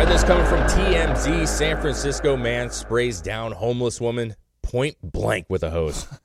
[0.00, 1.46] right, this coming from TMZ.
[1.46, 6.06] San Francisco man sprays down homeless woman point blank with a hose.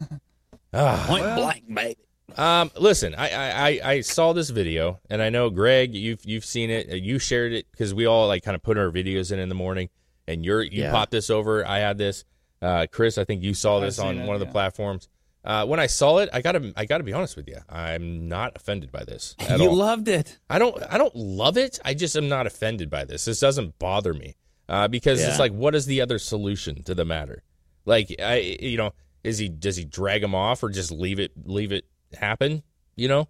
[0.78, 1.06] Ah.
[1.08, 1.96] Point blank, baby.
[2.36, 6.44] Um, listen, I, I, I- I saw this video, and I know Greg, you've you've
[6.44, 6.92] seen it.
[6.92, 9.48] Uh, You shared it because we all like kind of put our videos in in
[9.48, 9.88] the morning,
[10.28, 10.92] and you're you Yeah.
[10.92, 11.66] popped this over.
[11.66, 12.26] I had this.
[12.62, 14.52] Uh, Chris, I think you saw I've this on seen it, one of the yeah.
[14.52, 15.08] platforms.
[15.46, 17.58] Uh, when I saw it, I gotta I gotta be honest with you.
[17.70, 19.76] I'm not offended by this at You all.
[19.76, 20.40] loved it.
[20.50, 21.80] I don't I don't love it.
[21.86, 23.26] I just am not offended by this.
[23.26, 24.36] This doesn't bother me
[24.68, 27.44] uh, because it's like, what is the other solution to the matter?
[27.86, 31.32] Like, I you know, is he does he drag him off or just leave it
[31.46, 31.86] leave it
[32.18, 32.64] happen?
[32.96, 33.28] You know,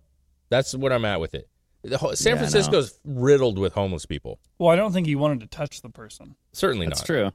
[0.49, 1.49] that's what I'm at with it.
[1.83, 2.49] The whole, San Yeah, I know.
[2.49, 4.39] Francisco's riddled with homeless people.
[4.57, 6.35] Well, I don't think he wanted to touch the person.
[6.53, 7.05] Certainly That's not.
[7.05, 7.31] true.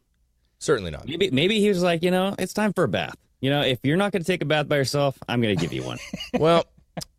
[0.59, 1.07] Certainly not.
[1.07, 3.17] Maybe maybe he was like, you know, it's time for a bath.
[3.41, 5.61] You know, if you're not going to take a bath by yourself, I'm going to
[5.61, 5.99] give you one.
[6.39, 6.65] well,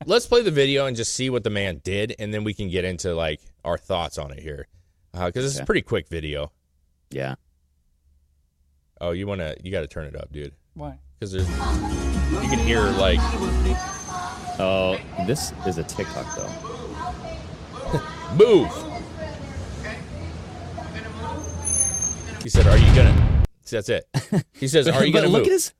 [0.05, 2.69] let's play the video and just see what the man did, and then we can
[2.69, 4.67] get into like our thoughts on it here,
[5.13, 6.51] uh, because it's a pretty quick video.
[7.09, 7.35] yeah.
[8.99, 10.53] Oh, you wanna you got to turn it up, dude.
[10.75, 10.99] Why?
[11.21, 11.49] because there's
[12.43, 13.19] you can hear like
[14.59, 16.49] Oh, this is a TikTok though.
[18.35, 18.67] move.
[22.43, 24.07] He said, "Are you gonna?" See, That's it.
[24.53, 25.73] He says, "Are you gonna look move?" at his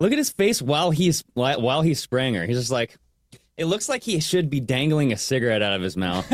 [0.00, 2.46] look at his face while he's while while he's spraying her.
[2.46, 2.96] He's just like
[3.56, 6.24] it looks like he should be dangling a cigarette out of his mouth.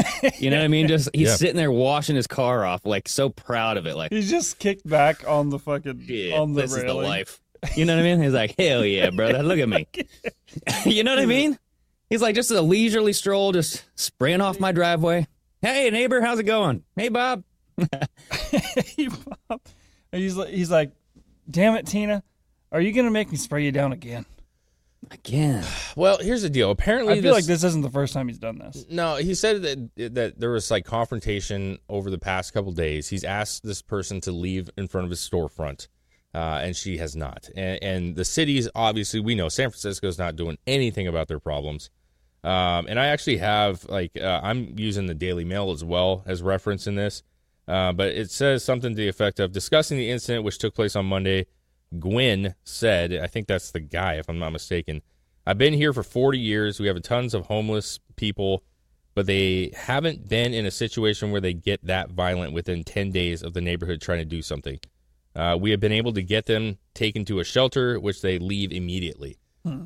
[0.41, 0.89] You know what I mean?
[0.89, 1.37] Just he's Yeah.
[1.37, 3.97] sitting there washing his car off, like so proud of it.
[3.97, 7.07] Like, He's just kicked back on the fucking shit, on the this is the railing.
[7.09, 7.41] life.
[7.77, 8.23] You know what I mean?
[8.23, 9.87] He's like, hell yeah, brother, look at me.
[10.85, 11.59] you know what I mean?
[12.11, 15.27] He's like just a leisurely stroll, just spraying off my driveway.
[15.63, 16.85] Hey neighbor, how's it going?
[16.95, 17.43] Hey Bob.
[18.97, 19.73] He popped-
[20.13, 20.93] he's like, he's like,
[21.51, 22.23] damn it, Tina,
[22.75, 24.27] are you gonna make me spray you down again?
[25.11, 25.65] Again.
[25.97, 26.73] Well, here's the deal.
[26.73, 28.85] Apparently, I feel like this isn't the first time he's done this.
[28.91, 33.09] No, he said that that there was like confrontation over the past couple days.
[33.09, 35.87] He's asked this person to leave in front of his storefront,
[36.35, 37.49] uh, and she has not.
[37.55, 41.91] And, and the cities, obviously, we know San Francisco's not doing anything about their problems.
[42.43, 46.43] Um, and I actually have like uh, I'm using the Daily Mail as well as
[46.43, 47.23] reference in this,
[47.69, 50.97] uh, but it says something to the effect of discussing the incident which took place
[50.97, 51.47] on Monday.
[51.99, 55.03] Gwin said, I think that's the guy, if I'm not mistaken.
[55.47, 56.81] I've been here for 40 years.
[56.81, 58.63] We have tons of homeless people,
[59.15, 63.43] but they haven't been in a situation where they get that violent within 10 days
[63.43, 64.79] of the neighborhood trying to do something.
[65.37, 68.73] Uh, we have been able to get them taken to a shelter, which they leave
[68.73, 69.37] immediately.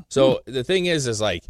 [0.09, 1.45] So the thing is, is like,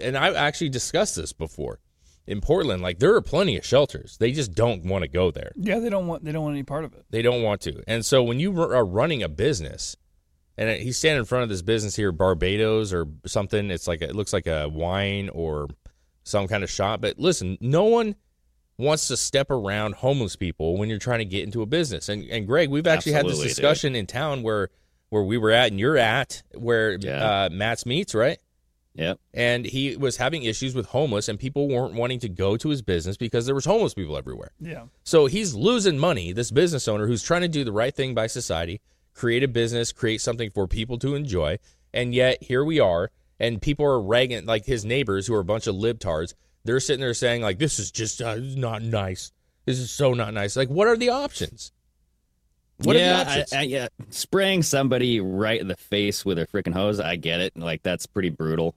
[0.00, 1.80] and I've actually discussed this before
[2.26, 2.82] in Portland.
[2.82, 4.16] Like, there are plenty of shelters.
[4.18, 5.52] They just don't want to go there.
[5.56, 7.04] Yeah, they don't want they don't want any part of it.
[7.10, 7.82] They don't want to.
[7.86, 9.96] And so when you r- are running a business,
[10.58, 13.70] and he's standing in front of this business here, Barbados or something.
[13.70, 15.68] It's like a, it looks like a wine or
[16.24, 17.00] some kind of shop.
[17.00, 18.14] But listen, no one
[18.76, 22.08] wants to step around homeless people when you're trying to get into a business.
[22.10, 23.62] And and Greg, we've actually had Absolutely, this dude.
[23.62, 24.68] discussion in town where
[25.08, 27.44] where we were at and you're at where Yeah.
[27.44, 28.38] uh, Matt's meets right.
[28.94, 29.18] Yep.
[29.32, 32.82] And he was having issues with homeless, and people weren't wanting to go to his
[32.82, 34.52] business because there was homeless people everywhere.
[34.60, 34.84] Yeah.
[35.02, 38.26] So he's losing money, this business owner who's trying to do the right thing by
[38.26, 38.80] society,
[39.14, 41.58] create a business, create something for people to enjoy.
[41.94, 43.10] And yet here we are,
[43.40, 47.00] and people are ragging, like his neighbors who are a bunch of libtards, they're sitting
[47.00, 49.32] there saying, like, this is just uh, not nice.
[49.64, 50.54] This is so not nice.
[50.56, 51.72] Like, what are the options?
[52.78, 53.52] What yeah, are the options?
[53.52, 57.40] I, I, yeah, spraying somebody right in the face with a freaking hose, I get
[57.40, 57.56] it.
[57.56, 58.74] Like that's pretty brutal.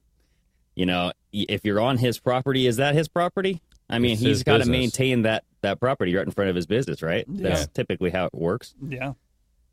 [0.76, 3.62] You know, if you're on his property, is that his property?
[3.90, 6.56] I mean, It's he's his got to maintain that that property right in front of
[6.56, 7.26] his business, right?
[7.28, 8.74] That's typically how it works.
[8.88, 9.14] Yeah.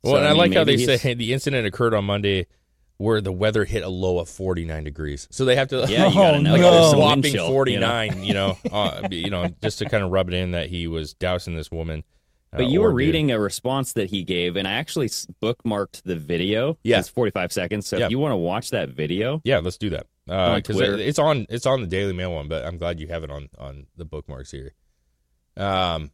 [0.03, 2.47] well, So, and I, mean, like how they he's- say the incident occurred on Monday
[2.97, 5.27] where the weather hit a low of 49 degrees.
[5.31, 6.51] So they have to Yeah, you gotta Oh, know.
[6.51, 6.71] like no.
[6.71, 7.33] there's a some whopping chill,
[7.67, 7.87] you know?
[7.87, 10.87] 49, you know, uh, you know, just to kind of rub it in that he
[10.87, 12.03] was dousing this woman.
[12.53, 12.97] Uh, But you or were dude.
[12.97, 16.77] reading a response that he gave, and I actually bookmarked the video.
[16.83, 16.99] Yeah.
[16.99, 17.87] it's 45 seconds.
[17.87, 18.05] So Yeah.
[18.05, 20.07] if you want to watch that video, Yeah, let's do that.
[20.29, 20.97] On Because Twitter.
[20.97, 23.49] it's on it's on the Daily Mail one, but I'm glad you have it on
[23.57, 24.73] on the bookmarks here.
[25.57, 26.11] Um,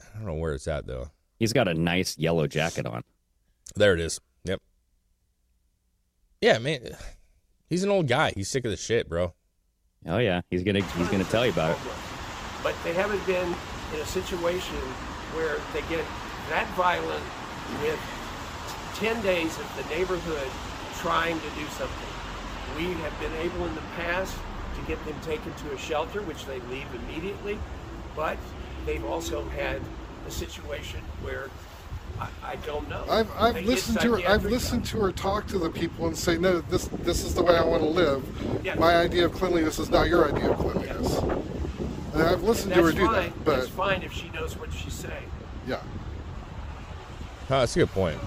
[0.00, 1.10] I don't know where it's at though.
[1.38, 3.02] he's got a nice yellow jacket on.
[3.76, 4.20] There it is.
[4.44, 4.60] Yep.
[6.40, 6.96] Yeah, man,
[7.68, 8.32] he's an old guy.
[8.34, 9.34] He's sick of the shit, bro.
[10.06, 11.78] Oh yeah, he's gonna he's gonna tell you about it.
[12.62, 13.54] but they haven't been
[13.94, 14.76] in a situation
[15.34, 16.04] where they get
[16.48, 17.24] that violent
[17.82, 17.98] with
[18.96, 20.48] 10 days of the neighborhood
[20.98, 22.08] trying to do something.
[22.76, 24.36] We have been able in the past
[24.76, 27.58] to get them taken to a shelter, which they leave immediately,
[28.16, 28.38] but
[28.86, 29.80] they've also had
[30.26, 31.50] a situation where
[32.20, 33.04] I, I don't know.
[33.08, 34.28] I've, I've listened to her.
[34.28, 37.42] I've listened to her talk to the people and say, no, this this is the
[37.42, 38.24] way I want to live.
[38.64, 38.76] Yeah.
[38.76, 41.20] My idea of cleanliness is not your idea of cleanliness.
[42.14, 43.14] And I've listened to her That's do fine.
[43.24, 45.30] that, but That's fine if she knows what she's saying.
[45.66, 45.80] Yeah.
[47.48, 48.18] Huh, that's a good point.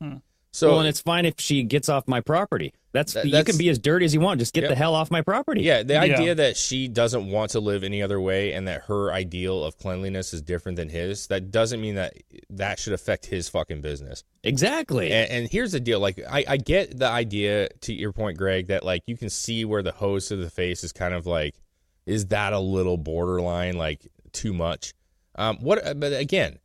[0.00, 0.14] Hmm.
[0.52, 2.72] So well, and it's fine if she gets off my property.
[2.92, 4.38] That's, Th- you can be as dirty as you want.
[4.38, 4.70] Just get Yep.
[4.70, 5.62] the hell off my property.
[5.62, 6.00] Yeah, the Yeah.
[6.02, 9.76] idea that she doesn't want to live any other way and that her ideal of
[9.78, 12.14] cleanliness is different than his, that doesn't mean that
[12.50, 14.22] that should affect his fucking business.
[14.44, 15.10] exactly.
[15.10, 18.68] And, and here's the deal: like, I, I get the idea to your point, Greg,
[18.68, 21.56] that like you can see where the hose of the face is kind of like,
[22.06, 24.94] is that a little borderline, like too much?
[25.36, 25.98] Um, what?
[25.98, 26.58] But again,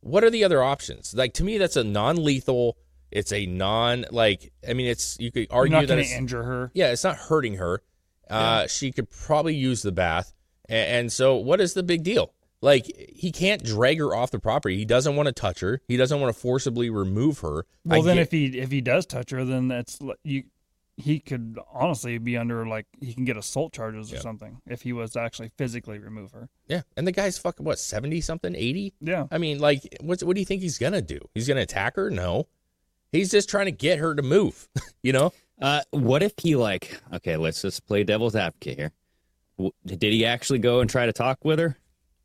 [0.00, 1.14] what are the other options?
[1.14, 2.76] Like to me, that's a non-lethal.
[3.10, 4.52] It's a non like.
[4.68, 6.70] I mean, it's you could argue not that it's, injure her.
[6.74, 7.82] yeah, it's not hurting her.
[8.30, 10.32] Uh, She could probably use the bath.
[10.68, 12.32] And, and so, what is the big deal?
[12.62, 14.78] Like, he can't drag her off the property.
[14.78, 15.82] He doesn't want to touch her.
[15.86, 17.66] He doesn't want to forcibly remove her.
[17.84, 20.44] Well, I then get- if he if he does touch her, then that's you.
[20.96, 24.20] He could honestly be under like he can get assault charges or Yeah.
[24.22, 26.48] something if he was to actually physically remove her.
[26.68, 28.92] yeah, and the guy's fucking what seventy something, eighty.
[29.00, 29.26] Yeah.
[29.30, 31.18] I mean, like, what's what do you think he's gonna do?
[31.34, 32.10] He's gonna attack her?
[32.10, 32.46] No,
[33.10, 34.68] he's just trying to get her to move.
[35.02, 35.32] you know?
[35.60, 37.00] Uh, what if he like?
[37.12, 38.92] Okay, let's just play devil's advocate here.
[39.56, 41.76] W- Did he actually go and try to talk with her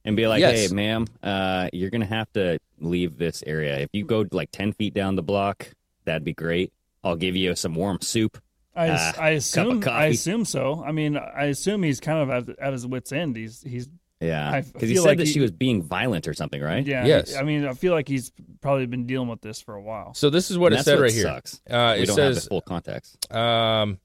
[0.06, 0.70] and be like, Yes.
[0.70, 3.80] "Hey, ma'am, uh, you're gonna have to leave this area.
[3.80, 5.72] If you go like ten feet down the block,
[6.06, 6.72] that'd be great.
[7.04, 8.40] I'll give you some warm soup."
[8.80, 10.84] I, Ah, I assume I assume so.
[10.86, 13.36] I mean, I assume he's kind of at, at his wits end.
[13.36, 13.88] He's he's
[14.22, 16.86] Yeah, because he said like that he- she was being violent or something, right?
[16.86, 17.06] yeah.
[17.06, 17.36] Yes.
[17.36, 18.32] I mean, I feel like he's
[18.62, 20.14] probably been dealing with this for a while.
[20.14, 21.24] So this is what And it that's said what right here.
[21.24, 21.62] sucks.
[21.70, 23.34] Uh, we it don't have says the full context.
[23.34, 24.00] um,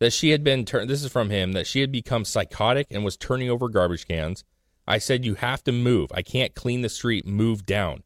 [0.00, 0.88] that she had been turned.
[0.88, 4.44] This is from him that she had become psychotic and was turning over garbage cans.
[4.86, 6.10] I said, "You have to move.
[6.14, 7.26] I can't clean the street.
[7.26, 8.04] Move down."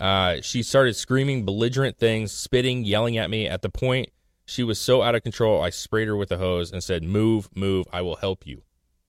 [0.00, 3.48] Uh, she started screaming belligerent things, spitting, yelling at me.
[3.48, 4.10] At the point
[4.46, 7.48] she was so out of control, I sprayed her with a hose and said, "Move,
[7.54, 7.86] move.
[7.92, 8.62] I will help you."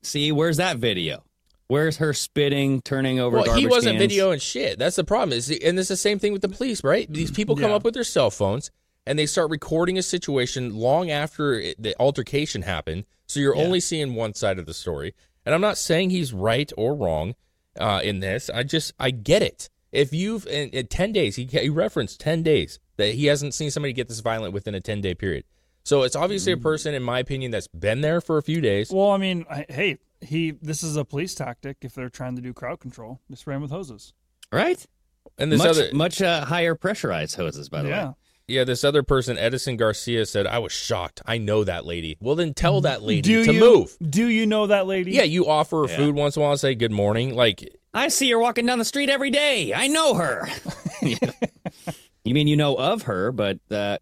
[0.03, 1.23] See, where's that video?
[1.67, 4.13] Where's her spitting, turning over Well, he wasn't cans?
[4.13, 4.77] videoing shit.
[4.77, 5.35] That's the problem.
[5.35, 7.11] Is and it's the same thing with the police, right?
[7.11, 7.77] These people come Yeah.
[7.77, 8.69] up with their cell phones
[9.07, 13.05] and they start recording a situation long after it, the altercation happened.
[13.27, 15.15] So you're only seeing one side of the story.
[15.43, 17.33] And I'm not saying he's right or wrong
[17.79, 18.49] uh, in this.
[18.51, 19.69] I just I get it.
[19.91, 23.71] If you've in, in ten days, he, he referenced ten days that he hasn't seen
[23.71, 25.43] somebody get this violent within a ten day period.
[25.83, 28.89] So it's obviously a person, in my opinion, that's been there for a few days.
[28.91, 32.41] Well, I mean, I, hey, he this is a police tactic if they're trying to
[32.41, 33.19] do crowd control.
[33.29, 34.13] They spray him with hoses.
[34.51, 34.83] right?
[35.37, 38.07] And this much other much uh, higher pressurized hoses, by the yeah.
[38.07, 38.13] way.
[38.47, 41.19] Yeah, this other person, Edison Garcia, said, I was shocked.
[41.25, 42.15] I know that lady.
[42.19, 43.97] Well, then tell that lady Do to you move.
[44.07, 45.13] Do you know that lady?
[45.13, 45.97] Yeah, you offer her Yeah.
[45.97, 47.33] food once in a while and say good morning.
[47.35, 49.73] Like, I see her walking down the street every day.
[49.73, 50.47] I know her.
[52.25, 53.99] you mean you know of her, but uh,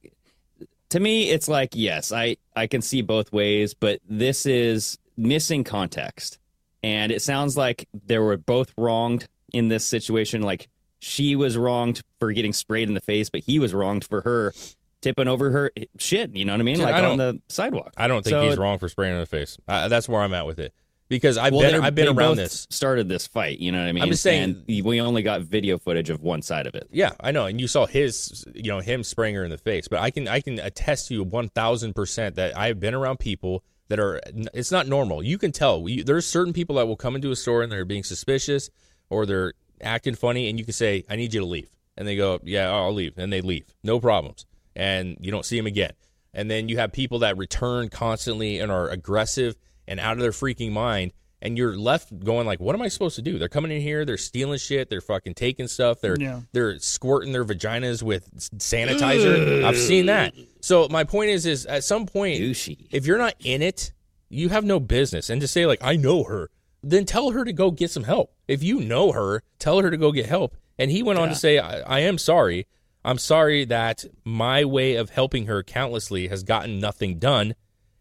[0.89, 5.63] to me, it's like yes, I I can see both ways, but this is missing
[5.63, 6.39] context,
[6.81, 10.41] and it sounds like they were both wronged in this situation.
[10.41, 14.21] Like she was wronged for getting sprayed in the face, but he was wronged for
[14.21, 14.53] her
[15.01, 16.35] tipping over her shit.
[16.35, 16.79] You know what I mean?
[16.79, 17.93] Like I on the sidewalk.
[17.97, 19.57] I don't think So he's wrong for spraying in the face.
[19.67, 20.73] Uh, that's where I'm at with it.
[21.09, 22.65] Because I've well, been, I've been around this.
[22.69, 24.03] Started this fight, you know what I mean?
[24.03, 26.88] I'm just saying- And we only got video footage of one side of it.
[26.91, 27.45] Yeah, I know.
[27.45, 29.88] And you saw his, you know, him spraying her in the face.
[29.88, 34.00] But I can, I can attest to you 1000% that I've been around people that
[34.00, 34.21] are,
[34.53, 35.21] it's not normal.
[35.21, 35.85] You can tell.
[35.85, 38.69] There's certain people that will come into a store and they're being suspicious
[39.09, 40.50] or they're acting funny.
[40.50, 41.69] And you can say, I need you to leave.
[41.95, 43.13] And they go, Yeah, I'll leave.
[43.17, 43.65] And they leave.
[43.83, 44.45] No problems.
[44.75, 45.91] And you don't see them again.
[46.33, 49.55] And then you have people that return constantly and are aggressive
[49.87, 51.11] and out of their freaking mind.
[51.41, 53.37] And you're left going like, what am I supposed to do?
[53.37, 56.39] They're coming in here, they're stealing shit, they're fucking taking stuff, they're Yeah.
[56.53, 59.63] they're squirting their vaginas with sanitizer.
[59.63, 60.33] I've seen that.
[60.61, 62.87] So my point is, is at some point, Douchey.
[62.91, 63.91] if you're not in it,
[64.29, 65.29] you have no business.
[65.29, 66.49] And to say like, I know her,
[66.81, 68.33] then tell her to go get some help.
[68.47, 70.55] If you know her, tell her to go get help.
[70.79, 72.67] And he went on to say, I, I am sorry.
[73.05, 77.53] I'm sorry that my way of helping her countlessly has gotten nothing done.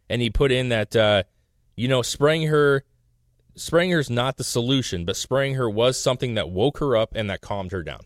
[0.08, 1.24] And he put in that, uh,
[1.76, 2.84] you know, spraying her,
[3.56, 7.14] spraying her is not the solution, but spraying her was something that woke her up
[7.14, 8.00] and that calmed her down.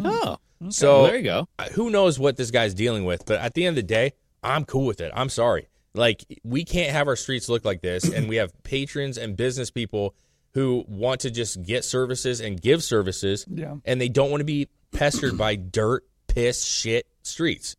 [0.00, 0.06] Hmm.
[0.06, 0.36] Oh,
[0.70, 1.48] So well, there you go.
[1.72, 4.64] who knows what this guy's dealing with, but at the end of the day, I'm
[4.64, 5.12] cool with it.
[5.14, 5.68] I'm sorry.
[5.94, 9.70] Like we can't have our streets look like this and we have patrons and business
[9.70, 10.14] people
[10.54, 13.76] who want to just get services and give services Yeah.
[13.84, 17.76] and they don't want to be pestered by dirt, piss, shit streets.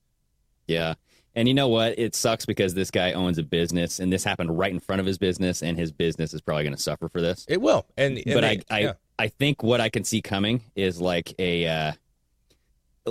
[0.67, 0.95] Yeah.
[1.39, 1.97] And you know what?
[1.97, 5.05] It sucks because this guy owns a business and this happened right in front of
[5.05, 7.45] his business and his business is probably going to suffer for this.
[7.47, 7.85] It will.
[7.95, 8.93] And, and but they- I I, yeah.
[9.17, 11.91] I think what I can see coming is like a uh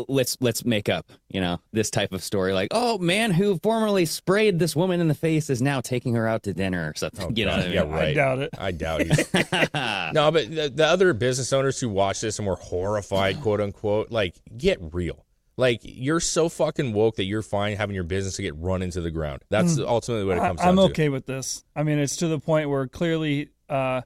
[0.09, 2.53] let's let's make up, you know, this type of story.
[2.53, 6.29] Like, oh, man who formerly sprayed this woman in the face is now taking her
[6.29, 7.35] out to dinner or something.
[7.35, 7.73] you know I mean?
[7.73, 8.09] Yeah, right.
[8.09, 8.51] I doubt it.
[8.59, 9.33] I doubt he's.
[9.33, 14.11] no, but the, the other business owners who watch this and were horrified, quote unquote,
[14.11, 15.25] like get real.
[15.59, 19.01] Like you're so fucking woke that you're fine having your business to get run into
[19.03, 19.43] the ground.
[19.51, 20.65] That's ultimately what it comes Mm.
[20.65, 20.91] I, I'm down to.
[20.93, 21.65] okay with this.
[21.77, 24.03] I mean, it's to the point where clearly uh,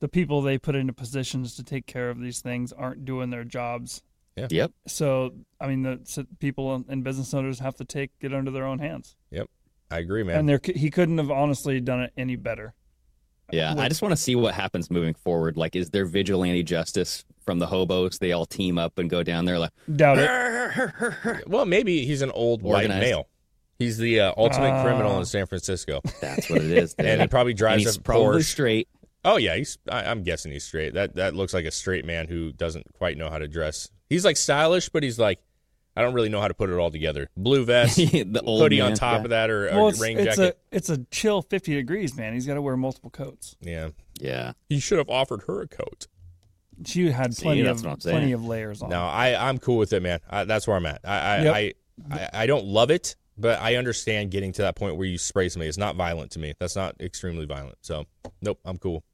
[0.00, 3.44] the people they put into positions to take care of these things aren't doing their
[3.44, 4.02] jobs.
[4.36, 4.72] Yep.
[4.88, 8.50] So, I mean, the so people and- and business owners have to take it under
[8.50, 9.16] their own hands.
[9.30, 9.48] Yep,
[9.90, 10.40] I agree, man.
[10.40, 12.74] And there, he couldn't have honestly done it any better.
[13.52, 15.56] Yeah, I just want to see what happens moving forward.
[15.56, 18.18] Like, is there vigilante justice from the hobos?
[18.18, 21.46] They all team up and go down there like, Doubt it.
[21.48, 23.28] well, maybe he's an old white male.
[23.78, 24.82] He's the uh, ultimate Ah.
[24.82, 26.94] criminal in San Francisco, that's what it is.
[26.94, 28.44] and he probably drives he's a probably Porsche.
[28.44, 28.88] straight.
[29.24, 29.78] Oh yeah, he's.
[29.90, 30.94] I, I'm guessing he's straight.
[30.94, 33.88] That that looks like a straight man who doesn't quite know how to dress.
[34.08, 35.40] He's like stylish, but he's like,
[35.96, 37.30] I don't really know how to put it all together.
[37.36, 39.24] Blue vest, the old hoodie on top yeah.
[39.24, 40.58] of that, or, or Well, it's, rain it's jacket.
[40.72, 42.34] a it's a chill 50 degrees, man.
[42.34, 43.56] He's got to wear multiple coats.
[43.60, 44.52] yeah, Yeah.
[44.68, 46.08] You should have offered her a coat.
[46.84, 48.16] She had plenty that's of what I'm saying.
[48.16, 48.90] plenty of layers on.
[48.90, 50.18] No, I I'm cool with it, man.
[50.28, 51.00] I, that's where I'm at.
[51.04, 51.54] I I, Yep.
[51.54, 51.72] I
[52.10, 55.48] I I don't love it, but I understand getting to that point where you spray
[55.48, 55.68] somebody.
[55.68, 56.54] It's not violent to me.
[56.58, 57.78] That's not extremely violent.
[57.82, 58.06] So
[58.42, 59.04] nope, I'm cool.